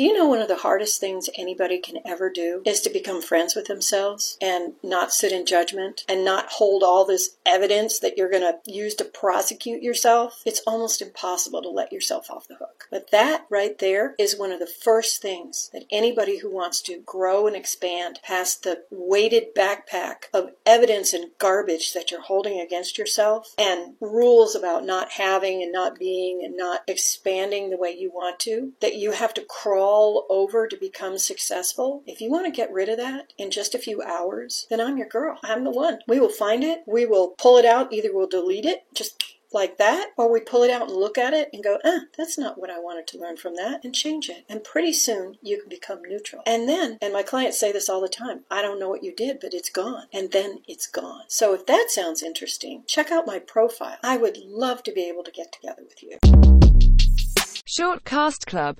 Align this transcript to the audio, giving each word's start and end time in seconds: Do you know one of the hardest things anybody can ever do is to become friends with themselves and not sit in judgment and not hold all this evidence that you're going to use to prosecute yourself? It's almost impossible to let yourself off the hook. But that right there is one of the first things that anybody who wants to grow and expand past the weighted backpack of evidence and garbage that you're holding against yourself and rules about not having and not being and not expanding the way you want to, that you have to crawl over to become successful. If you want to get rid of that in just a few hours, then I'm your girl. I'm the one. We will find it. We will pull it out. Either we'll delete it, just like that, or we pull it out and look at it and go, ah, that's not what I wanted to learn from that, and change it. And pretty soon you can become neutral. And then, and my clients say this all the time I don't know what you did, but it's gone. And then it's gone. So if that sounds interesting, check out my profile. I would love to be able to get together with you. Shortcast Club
Do 0.00 0.06
you 0.06 0.16
know 0.16 0.24
one 0.24 0.40
of 0.40 0.48
the 0.48 0.56
hardest 0.56 0.98
things 0.98 1.28
anybody 1.34 1.78
can 1.78 1.98
ever 2.06 2.30
do 2.30 2.62
is 2.64 2.80
to 2.80 2.88
become 2.88 3.20
friends 3.20 3.54
with 3.54 3.66
themselves 3.66 4.38
and 4.40 4.72
not 4.82 5.12
sit 5.12 5.30
in 5.30 5.44
judgment 5.44 6.06
and 6.08 6.24
not 6.24 6.52
hold 6.52 6.82
all 6.82 7.04
this 7.04 7.36
evidence 7.44 7.98
that 7.98 8.16
you're 8.16 8.30
going 8.30 8.50
to 8.50 8.58
use 8.64 8.94
to 8.94 9.04
prosecute 9.04 9.82
yourself? 9.82 10.40
It's 10.46 10.62
almost 10.66 11.02
impossible 11.02 11.60
to 11.60 11.68
let 11.68 11.92
yourself 11.92 12.30
off 12.30 12.48
the 12.48 12.54
hook. 12.54 12.88
But 12.90 13.10
that 13.10 13.44
right 13.50 13.78
there 13.78 14.14
is 14.18 14.38
one 14.38 14.52
of 14.52 14.58
the 14.58 14.66
first 14.66 15.20
things 15.20 15.68
that 15.74 15.84
anybody 15.90 16.38
who 16.38 16.50
wants 16.50 16.80
to 16.84 17.02
grow 17.04 17.46
and 17.46 17.54
expand 17.54 18.20
past 18.24 18.62
the 18.62 18.84
weighted 18.90 19.54
backpack 19.54 20.30
of 20.32 20.52
evidence 20.64 21.12
and 21.12 21.32
garbage 21.36 21.92
that 21.92 22.10
you're 22.10 22.22
holding 22.22 22.58
against 22.58 22.96
yourself 22.96 23.54
and 23.58 23.96
rules 24.00 24.54
about 24.54 24.86
not 24.86 25.10
having 25.10 25.62
and 25.62 25.72
not 25.72 25.98
being 25.98 26.42
and 26.42 26.56
not 26.56 26.84
expanding 26.88 27.68
the 27.68 27.76
way 27.76 27.94
you 27.94 28.10
want 28.10 28.38
to, 28.38 28.72
that 28.80 28.96
you 28.96 29.12
have 29.12 29.34
to 29.34 29.42
crawl 29.42 29.89
over 29.90 30.66
to 30.66 30.76
become 30.76 31.18
successful. 31.18 32.02
If 32.06 32.20
you 32.20 32.30
want 32.30 32.46
to 32.46 32.52
get 32.52 32.72
rid 32.72 32.88
of 32.88 32.98
that 32.98 33.32
in 33.38 33.50
just 33.50 33.74
a 33.74 33.78
few 33.78 34.02
hours, 34.02 34.66
then 34.70 34.80
I'm 34.80 34.96
your 34.96 35.08
girl. 35.08 35.38
I'm 35.42 35.64
the 35.64 35.70
one. 35.70 35.98
We 36.06 36.20
will 36.20 36.28
find 36.28 36.62
it. 36.62 36.82
We 36.86 37.06
will 37.06 37.28
pull 37.38 37.56
it 37.56 37.64
out. 37.64 37.92
Either 37.92 38.10
we'll 38.12 38.28
delete 38.28 38.64
it, 38.64 38.84
just 38.94 39.22
like 39.52 39.78
that, 39.78 40.10
or 40.16 40.32
we 40.32 40.40
pull 40.40 40.62
it 40.62 40.70
out 40.70 40.88
and 40.88 40.96
look 40.96 41.18
at 41.18 41.34
it 41.34 41.50
and 41.52 41.62
go, 41.62 41.78
ah, 41.84 42.00
that's 42.16 42.38
not 42.38 42.58
what 42.58 42.70
I 42.70 42.78
wanted 42.78 43.06
to 43.08 43.18
learn 43.18 43.36
from 43.36 43.56
that, 43.56 43.84
and 43.84 43.94
change 43.94 44.28
it. 44.28 44.44
And 44.48 44.62
pretty 44.62 44.92
soon 44.92 45.38
you 45.42 45.58
can 45.60 45.68
become 45.68 46.02
neutral. 46.02 46.42
And 46.46 46.68
then, 46.68 46.98
and 47.02 47.12
my 47.12 47.22
clients 47.22 47.58
say 47.58 47.72
this 47.72 47.88
all 47.88 48.00
the 48.00 48.08
time 48.08 48.44
I 48.50 48.62
don't 48.62 48.78
know 48.78 48.88
what 48.88 49.04
you 49.04 49.14
did, 49.14 49.40
but 49.40 49.54
it's 49.54 49.70
gone. 49.70 50.04
And 50.12 50.30
then 50.30 50.60
it's 50.68 50.86
gone. 50.86 51.22
So 51.28 51.54
if 51.54 51.66
that 51.66 51.86
sounds 51.90 52.22
interesting, 52.22 52.84
check 52.86 53.10
out 53.10 53.26
my 53.26 53.38
profile. 53.38 53.98
I 54.02 54.16
would 54.16 54.38
love 54.38 54.82
to 54.84 54.92
be 54.92 55.08
able 55.08 55.24
to 55.24 55.30
get 55.32 55.52
together 55.52 55.82
with 55.82 56.02
you. 56.02 56.18
Shortcast 57.70 58.46
Club 58.46 58.78